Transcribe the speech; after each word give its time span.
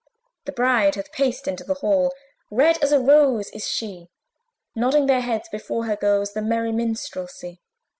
The 0.45 0.51
bride 0.51 0.95
hath 0.95 1.11
paced 1.11 1.47
into 1.47 1.63
the 1.63 1.75
hall, 1.75 2.11
Red 2.49 2.83
as 2.83 2.91
a 2.91 2.99
rose 2.99 3.51
is 3.51 3.67
she; 3.67 4.09
Nodding 4.73 5.05
their 5.05 5.21
heads 5.21 5.47
before 5.51 5.85
her 5.85 5.95
goes 5.95 6.33
The 6.33 6.41
merry 6.41 6.71
minstrelsy. 6.71 7.61